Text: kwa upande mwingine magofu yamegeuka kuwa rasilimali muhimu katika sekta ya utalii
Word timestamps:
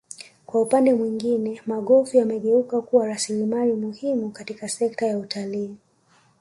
kwa 0.45 0.61
upande 0.61 0.93
mwingine 0.93 1.61
magofu 1.65 2.17
yamegeuka 2.17 2.81
kuwa 2.81 3.07
rasilimali 3.07 3.73
muhimu 3.73 4.29
katika 4.31 4.69
sekta 4.69 5.07
ya 5.07 5.17
utalii 5.17 5.75